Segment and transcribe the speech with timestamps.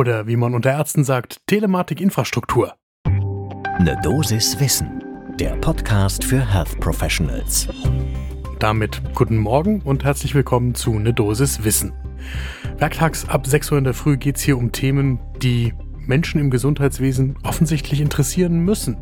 [0.00, 2.72] Oder wie man unter Ärzten sagt, Telematik-Infrastruktur.
[3.80, 5.04] Ne Dosis Wissen,
[5.38, 7.68] der Podcast für Health Professionals.
[8.58, 11.92] Damit guten Morgen und herzlich willkommen zu Ne Dosis Wissen.
[12.78, 16.48] Werktags ab 6 Uhr in der Früh geht es hier um Themen, die Menschen im
[16.48, 18.96] Gesundheitswesen offensichtlich interessieren müssen.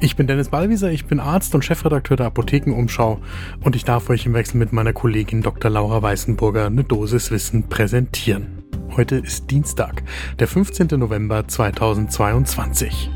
[0.00, 3.20] Ich bin Dennis Ballwieser, ich bin Arzt und Chefredakteur der Apothekenumschau
[3.62, 5.70] und ich darf euch im Wechsel mit meiner Kollegin Dr.
[5.70, 8.65] Laura Weißenburger eine Dosis Wissen präsentieren.
[8.96, 10.04] Heute ist Dienstag,
[10.38, 10.98] der 15.
[10.98, 13.10] November 2022.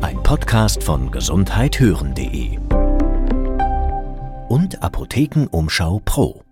[0.00, 2.58] Ein Podcast von gesundheithören.de
[4.48, 6.44] und Apothekenumschau Pro.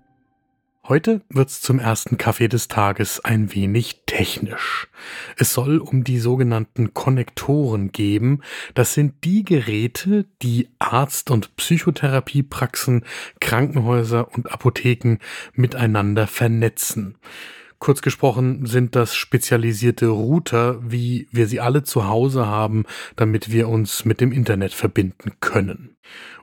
[0.88, 4.88] Heute wird's zum ersten Kaffee des Tages ein wenig technisch.
[5.36, 8.40] Es soll um die sogenannten Konnektoren geben.
[8.74, 13.04] Das sind die Geräte, die Arzt- und Psychotherapiepraxen,
[13.40, 15.18] Krankenhäuser und Apotheken
[15.54, 17.16] miteinander vernetzen.
[17.82, 22.84] Kurz gesprochen sind das spezialisierte Router, wie wir sie alle zu Hause haben,
[23.16, 25.96] damit wir uns mit dem Internet verbinden können.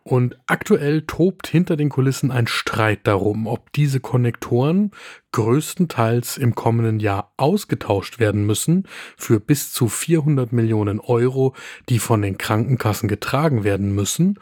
[0.03, 4.91] Und aktuell tobt hinter den Kulissen ein Streit darum, ob diese Konnektoren
[5.31, 11.55] größtenteils im kommenden Jahr ausgetauscht werden müssen für bis zu 400 Millionen Euro,
[11.87, 14.39] die von den Krankenkassen getragen werden müssen,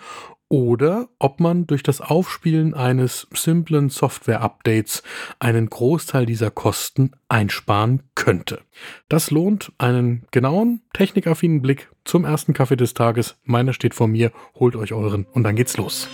[0.50, 5.03] oder ob man durch das Aufspielen eines simplen Software-Updates
[5.40, 8.62] einen Großteil dieser Kosten einsparen könnte.
[9.09, 13.38] Das lohnt einen genauen, technikaffinen Blick zum ersten Kaffee des Tages.
[13.44, 16.08] Meiner steht vor mir, holt euch euren und dann geht's los.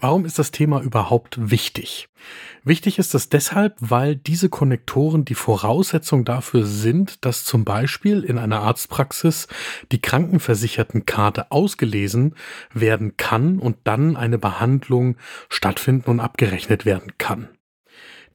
[0.00, 2.08] Warum ist das Thema überhaupt wichtig?
[2.62, 8.38] Wichtig ist es deshalb, weil diese Konnektoren die Voraussetzung dafür sind, dass zum Beispiel in
[8.38, 9.48] einer Arztpraxis
[9.90, 12.36] die Krankenversichertenkarte ausgelesen
[12.72, 15.16] werden kann und dann eine Behandlung
[15.48, 17.48] stattfinden und abgerechnet werden kann.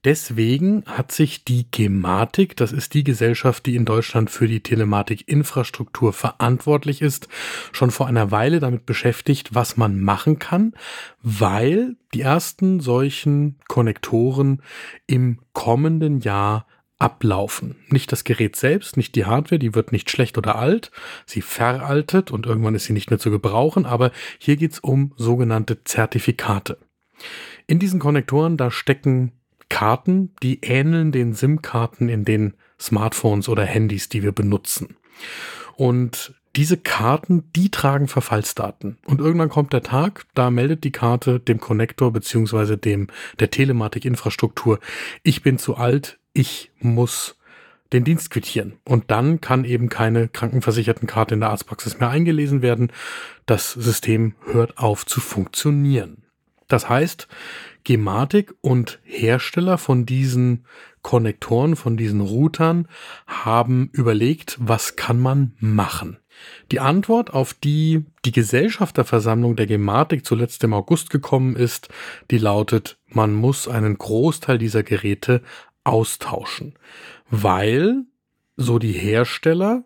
[0.04, 6.12] Deswegen hat sich die Gematik, das ist die Gesellschaft, die in Deutschland für die Telematikinfrastruktur
[6.12, 7.30] verantwortlich ist,
[7.72, 10.74] schon vor einer Weile damit beschäftigt, was man machen kann,
[11.22, 14.62] weil die ersten solchen Konnektoren
[15.08, 16.68] im kommenden Jahr
[17.00, 17.76] ablaufen.
[17.90, 20.92] Nicht das Gerät selbst, nicht die Hardware, die wird nicht schlecht oder alt,
[21.26, 25.84] sie veraltet und irgendwann ist sie nicht mehr zu gebrauchen, aber hier geht's um sogenannte
[25.84, 26.78] Zertifikate.
[27.68, 29.34] In diesen Konnektoren, da stecken
[29.74, 34.98] Karten, die ähneln den SIM-Karten in den Smartphones oder Handys, die wir benutzen.
[35.76, 39.00] Und diese Karten, die tragen Verfallsdaten.
[39.08, 43.08] Und irgendwann kommt der Tag, da meldet die Karte dem Connector beziehungsweise dem
[43.40, 44.80] der Telematik-Infrastruktur,
[45.24, 47.36] ich bin zu alt, ich muss
[47.94, 48.74] den Dienst quittieren.
[48.86, 52.92] Und dann kann eben keine Krankenversichertenkarte in der Arztpraxis mehr eingelesen werden.
[53.48, 56.23] Das System hört auf zu funktionieren.
[56.74, 57.28] Das heißt,
[57.84, 60.66] Gematik und Hersteller von diesen
[61.04, 62.88] Konnektoren, von diesen Routern
[63.28, 66.18] haben überlegt, was kann man machen.
[66.72, 71.90] Die Antwort, auf die die Gesellschafterversammlung der Gematik zuletzt im August gekommen ist,
[72.32, 75.44] die lautet, man muss einen Großteil dieser Geräte
[75.84, 76.74] austauschen,
[77.30, 78.02] weil,
[78.58, 79.84] so die Hersteller,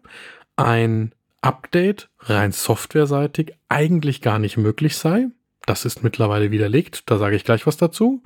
[0.55, 5.27] ein Update rein softwareseitig eigentlich gar nicht möglich sei.
[5.67, 8.23] Das ist mittlerweile widerlegt, da sage ich gleich was dazu.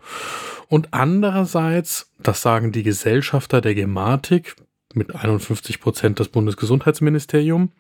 [0.70, 4.56] Und andererseits, das sagen die Gesellschafter der Gematik
[4.94, 7.72] mit 51 Prozent das Bundesgesundheitsministerium,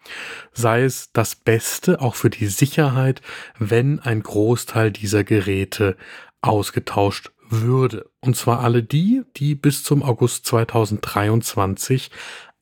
[0.51, 3.21] sei es das Beste auch für die Sicherheit,
[3.59, 5.95] wenn ein Großteil dieser Geräte
[6.41, 8.09] ausgetauscht würde.
[8.19, 12.09] Und zwar alle die, die bis zum August 2023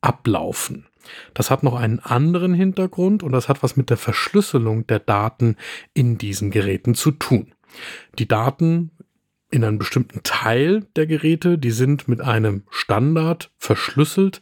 [0.01, 0.88] ablaufen.
[1.33, 5.55] Das hat noch einen anderen Hintergrund und das hat was mit der Verschlüsselung der Daten
[5.93, 7.53] in diesen Geräten zu tun.
[8.17, 8.91] Die Daten
[9.51, 14.41] in einem bestimmten Teil der Geräte, die sind mit einem Standard verschlüsselt,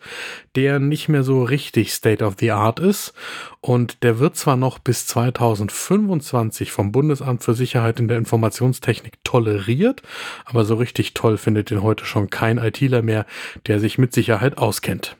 [0.56, 3.14] der nicht mehr so richtig State of the Art ist
[3.62, 10.02] und der wird zwar noch bis 2025 vom Bundesamt für Sicherheit in der Informationstechnik toleriert,
[10.44, 13.26] aber so richtig toll findet den heute schon kein ITler mehr,
[13.66, 15.16] der sich mit Sicherheit auskennt.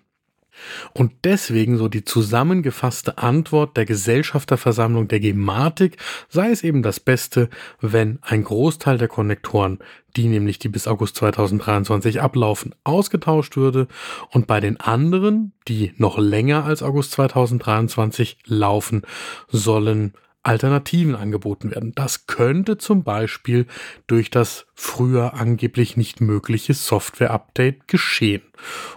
[0.94, 5.98] Und deswegen so die zusammengefasste Antwort der Gesellschafterversammlung der Gematik
[6.30, 7.50] sei es eben das Beste,
[7.82, 9.80] wenn ein Großteil der Konnektoren,
[10.16, 13.88] die nämlich die bis August 2023 ablaufen, ausgetauscht würde
[14.32, 19.04] und bei den anderen, die noch länger als August 2023 laufen,
[19.50, 20.14] sollen
[20.48, 21.92] Alternativen angeboten werden.
[21.94, 23.66] Das könnte zum Beispiel
[24.08, 28.44] durch das früher angeblich nicht mögliche Software-Update geschehen.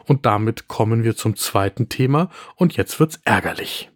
[0.06, 3.90] Und damit kommen wir zum zweiten Thema und jetzt wird's ärgerlich.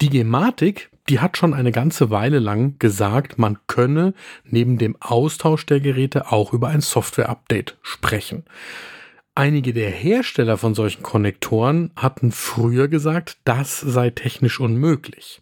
[0.00, 4.14] Die Gematik, die hat schon eine ganze Weile lang gesagt, man könne
[4.44, 8.44] neben dem Austausch der Geräte auch über ein Software-Update sprechen.
[9.34, 15.40] Einige der Hersteller von solchen Konnektoren hatten früher gesagt, das sei technisch unmöglich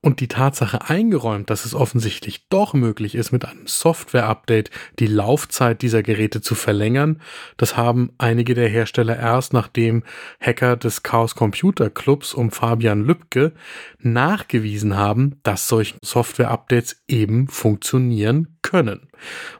[0.00, 5.82] und die Tatsache eingeräumt, dass es offensichtlich doch möglich ist, mit einem Software-Update die Laufzeit
[5.82, 7.20] dieser Geräte zu verlängern,
[7.56, 10.04] das haben einige der Hersteller erst nachdem
[10.40, 13.52] Hacker des Chaos Computer Clubs um Fabian Lübcke
[13.98, 19.08] nachgewiesen haben, dass solche Software-Updates eben funktionieren können.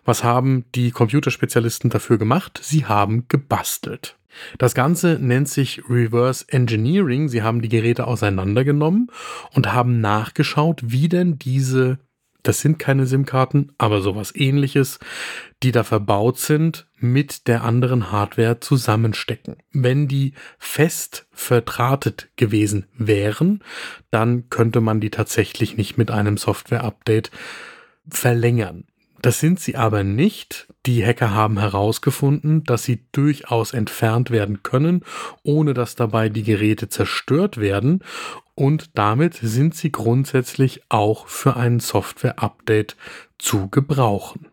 [0.05, 2.61] Was haben die Computerspezialisten dafür gemacht?
[2.63, 4.16] Sie haben gebastelt.
[4.59, 7.29] Das Ganze nennt sich Reverse Engineering.
[7.29, 9.09] Sie haben die Geräte auseinandergenommen
[9.53, 11.99] und haben nachgeschaut, wie denn diese,
[12.43, 14.99] das sind keine SIM-Karten, aber sowas ähnliches,
[15.63, 19.57] die da verbaut sind, mit der anderen Hardware zusammenstecken.
[19.73, 23.63] Wenn die fest verdrahtet gewesen wären,
[24.11, 27.31] dann könnte man die tatsächlich nicht mit einem Software-Update
[28.09, 28.85] verlängern.
[29.23, 30.69] Das sind sie aber nicht.
[30.85, 35.03] Die Hacker haben herausgefunden, dass sie durchaus entfernt werden können,
[35.43, 38.05] ohne dass dabei die Geräte zerstört werden.
[38.55, 42.97] Und damit sind sie grundsätzlich auch für ein Software-Update
[43.39, 44.47] zu gebrauchen.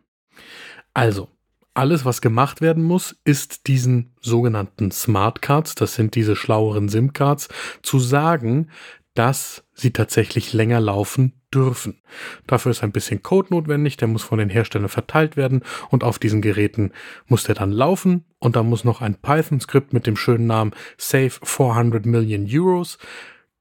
[0.94, 1.30] Also,
[1.74, 7.50] alles, was gemacht werden muss, ist diesen sogenannten Smart Cards, das sind diese schlaueren SIM-Cards,
[7.82, 8.70] zu sagen,
[9.14, 12.02] dass sie tatsächlich länger laufen dürfen.
[12.48, 16.18] Dafür ist ein bisschen Code notwendig, der muss von den Herstellern verteilt werden und auf
[16.18, 16.92] diesen Geräten
[17.28, 21.32] muss der dann laufen und da muss noch ein Python-Skript mit dem schönen Namen Save
[21.44, 22.98] 400 Million Euros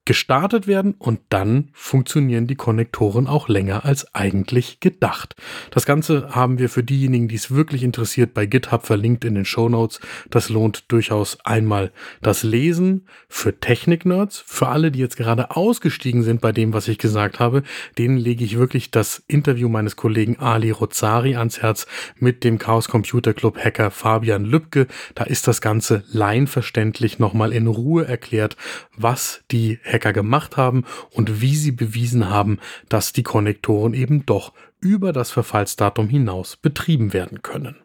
[0.05, 5.37] gestartet werden und dann funktionieren die Konnektoren auch länger als eigentlich gedacht.
[5.71, 9.45] Das Ganze haben wir für diejenigen, die es wirklich interessiert, bei GitHub verlinkt in den
[9.45, 10.01] Show Notes.
[10.29, 14.43] Das lohnt durchaus einmal das Lesen für Technik-Nerds.
[14.45, 17.63] Für alle, die jetzt gerade ausgestiegen sind bei dem, was ich gesagt habe,
[17.97, 21.87] denen lege ich wirklich das Interview meines Kollegen Ali Rozari ans Herz
[22.19, 24.89] mit dem Chaos Computer Club Hacker Fabian Lübke.
[25.15, 28.57] Da ist das Ganze leinverständlich nochmal in Ruhe erklärt,
[28.97, 32.59] was die Hacker gemacht haben und wie sie bewiesen haben,
[32.89, 37.82] dass die Konnektoren eben doch über das Verfallsdatum hinaus betrieben werden können.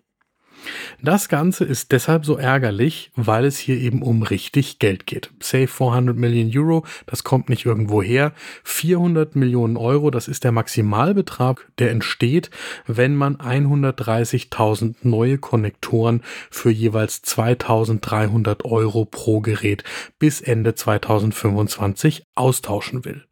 [1.01, 5.31] Das Ganze ist deshalb so ärgerlich, weil es hier eben um richtig Geld geht.
[5.39, 8.33] Say 400 Millionen Euro, das kommt nicht irgendwo her.
[8.63, 12.49] 400 Millionen Euro, das ist der Maximalbetrag, der entsteht,
[12.87, 19.83] wenn man 130.000 neue Konnektoren für jeweils 2300 Euro pro Gerät
[20.19, 23.26] bis Ende 2025 austauschen will.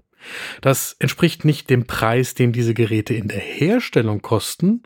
[0.61, 4.83] Das entspricht nicht dem Preis, den diese Geräte in der Herstellung kosten.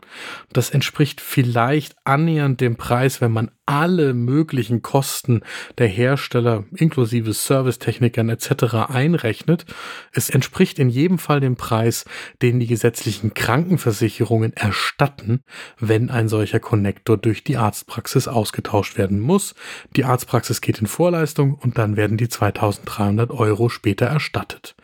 [0.52, 5.42] Das entspricht vielleicht annähernd dem Preis, wenn man alle möglichen Kosten
[5.78, 8.74] der Hersteller inklusive Servicetechnikern etc.
[8.88, 9.64] einrechnet.
[10.12, 12.04] Es entspricht in jedem Fall dem Preis,
[12.42, 15.44] den die gesetzlichen Krankenversicherungen erstatten,
[15.78, 19.54] wenn ein solcher Konnektor durch die Arztpraxis ausgetauscht werden muss.
[19.94, 24.74] Die Arztpraxis geht in Vorleistung und dann werden die 2300 Euro später erstattet.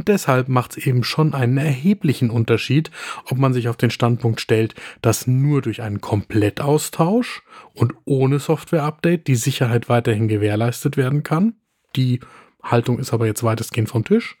[0.00, 2.90] Und deshalb macht es eben schon einen erheblichen Unterschied,
[3.26, 7.42] ob man sich auf den Standpunkt stellt, dass nur durch einen Komplettaustausch
[7.74, 11.52] und ohne Software-Update die Sicherheit weiterhin gewährleistet werden kann.
[11.96, 12.20] Die
[12.62, 14.38] Haltung ist aber jetzt weitestgehend vom Tisch.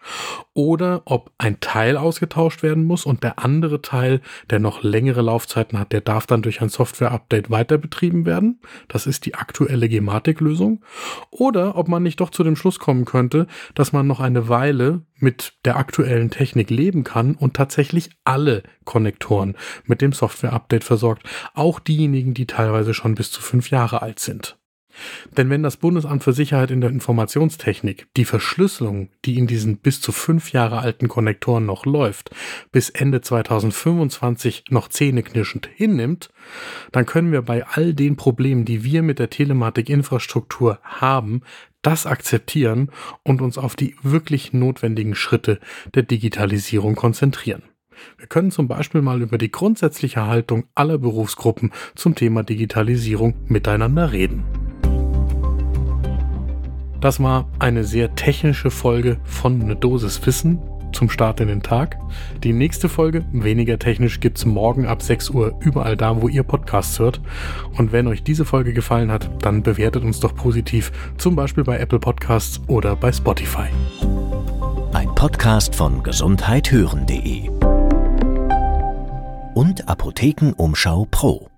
[0.52, 4.20] Oder ob ein Teil ausgetauscht werden muss und der andere Teil,
[4.50, 8.60] der noch längere Laufzeiten hat, der darf dann durch ein Software-Update weiter betrieben werden.
[8.88, 10.84] Das ist die aktuelle Gematik-Lösung.
[11.30, 15.02] Oder ob man nicht doch zu dem Schluss kommen könnte, dass man noch eine Weile
[15.16, 21.22] mit der aktuellen Technik leben kann und tatsächlich alle Konnektoren mit dem Software-Update versorgt.
[21.54, 24.59] Auch diejenigen, die teilweise schon bis zu fünf Jahre alt sind.
[25.36, 30.00] Denn wenn das Bundesamt für Sicherheit in der Informationstechnik die Verschlüsselung, die in diesen bis
[30.00, 32.30] zu fünf Jahre alten Konnektoren noch läuft,
[32.72, 36.30] bis Ende 2025 noch zähneknirschend hinnimmt,
[36.92, 41.42] dann können wir bei all den Problemen, die wir mit der Telematikinfrastruktur haben,
[41.82, 42.90] das akzeptieren
[43.22, 45.60] und uns auf die wirklich notwendigen Schritte
[45.94, 47.62] der Digitalisierung konzentrieren.
[48.16, 54.12] Wir können zum Beispiel mal über die grundsätzliche Haltung aller Berufsgruppen zum Thema Digitalisierung miteinander
[54.12, 54.69] reden.
[57.00, 60.58] Das war eine sehr technische Folge von Eine Dosis Wissen
[60.92, 61.98] zum Start in den Tag.
[62.42, 66.98] Die nächste Folge, weniger technisch, gibt's morgen ab 6 Uhr überall da, wo ihr Podcasts
[66.98, 67.20] hört.
[67.78, 71.78] Und wenn euch diese Folge gefallen hat, dann bewertet uns doch positiv, zum Beispiel bei
[71.78, 73.68] Apple Podcasts oder bei Spotify.
[74.92, 77.48] Ein Podcast von gesundheithören.de
[79.54, 81.49] und Apothekenumschau Pro.